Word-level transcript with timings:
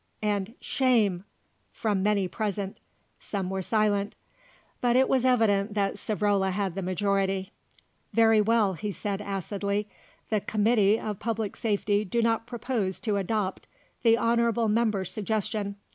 and 0.23 0.55
"Shame!" 0.59 1.25
from 1.71 2.01
many 2.01 2.27
present. 2.27 2.79
Some 3.19 3.51
were 3.51 3.61
silent; 3.61 4.15
but 4.81 4.95
it 4.95 5.07
was 5.07 5.25
evident 5.25 5.75
that 5.75 5.93
Savrola 5.99 6.49
had 6.49 6.73
the 6.73 6.81
majority. 6.81 7.51
"Very 8.11 8.41
well," 8.41 8.73
he 8.73 8.91
said 8.91 9.21
acidly; 9.21 9.87
"the 10.31 10.41
Committee 10.41 10.99
of 10.99 11.19
Public 11.19 11.55
Safety 11.55 12.03
do 12.03 12.23
not 12.23 12.47
propose 12.47 12.99
to 13.01 13.17
adopt 13.17 13.67
the 14.01 14.17
honourable 14.17 14.67
member's 14.67 15.11
suggestion. 15.11 15.75